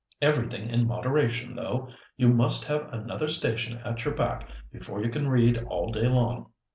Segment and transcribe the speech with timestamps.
[0.19, 1.87] Everything in moderation, though.
[2.17, 6.47] You must have another station at your back before you can read all day long."